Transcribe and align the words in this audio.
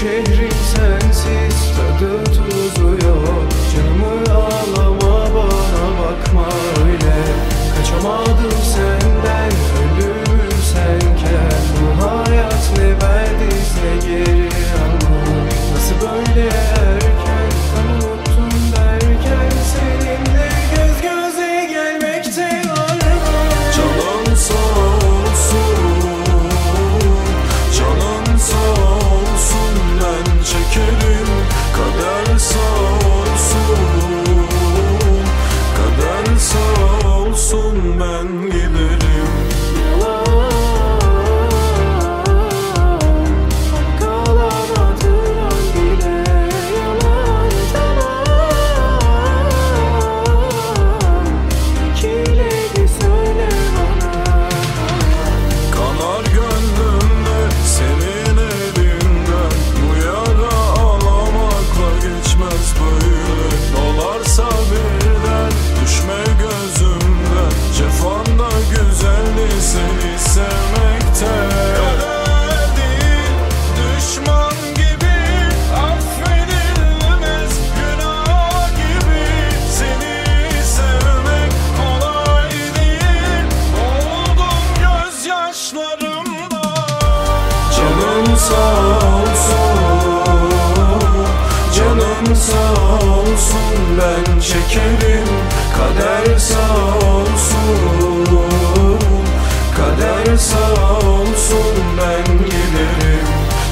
şehrin 0.00 0.50
sensiz 0.74 1.72
tadı 1.76 2.24
tuzu 2.24 2.88
yok. 3.06 3.48
Canımı 3.72 4.34
ağlama 4.34 5.34
bana 5.34 5.86
bakma 6.00 6.48
öyle. 6.84 7.16
Kaçamadım 7.76 8.58
senden 8.74 9.52
ölümüm 9.78 10.52
senken. 10.72 11.62
Bu 11.78 12.04
hayat 12.04 12.70
ne 12.78 12.88
verdiz 13.06 13.72
ne 13.82 14.08
geri 14.08 14.48
alma 14.82 15.16
Nasıl 15.74 15.94
böyle 16.00 16.57
Kaderim 92.28 92.42
sağ 92.42 93.06
olsun 93.06 93.98
ben 93.98 94.40
çekerim. 94.40 95.28
Kader 95.76 96.38
sağ 96.38 97.08
olsun 97.08 98.38
Kader 99.76 100.36
sağ 100.36 100.96
olsun 100.96 101.74
ben 101.98 102.38
giderim. 102.38 103.26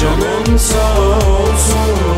Canım 0.00 0.58
sağ 0.58 0.98
olsun. 0.98 2.17